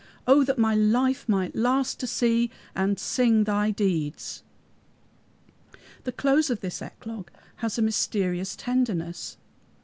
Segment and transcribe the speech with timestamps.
[0.25, 4.41] O that my life might last to see and sing thy deeds!"
[6.05, 9.37] The close of this eclogue has a mysterious tenderness.